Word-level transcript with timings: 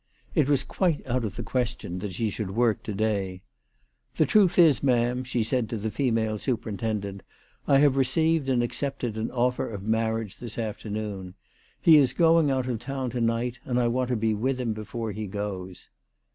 It 0.33 0.49
was 0.49 0.63
quite 0.63 1.05
out 1.05 1.23
of 1.23 1.35
the 1.35 1.43
question 1.43 1.99
that 1.99 2.13
she 2.13 2.31
should 2.31 2.49
work 2.55 2.81
to 2.81 2.93
day." 2.95 3.43
The 4.17 4.25
truth 4.25 4.57
is, 4.57 4.81
ma'am," 4.81 5.23
she 5.23 5.43
said 5.43 5.69
to 5.69 5.77
the 5.77 5.91
female 5.91 6.39
superintendent," 6.39 7.21
I 7.67 7.77
have 7.77 7.95
received 7.95 8.49
and 8.49 8.63
accepted 8.63 9.15
an 9.15 9.29
offer 9.29 9.69
of 9.69 9.83
marriage 9.83 10.39
this 10.39 10.57
afternoon. 10.57 11.35
He 11.79 11.97
is 11.97 12.13
going 12.13 12.49
out 12.49 12.65
of 12.65 12.79
town 12.79 13.11
to 13.11 13.21
night, 13.21 13.59
and 13.63 13.79
I 13.79 13.89
want 13.89 14.07
to 14.09 14.15
be 14.15 14.33
with 14.33 14.59
him 14.59 14.73
before 14.73 15.11
he 15.11 15.27
goes." 15.27 15.87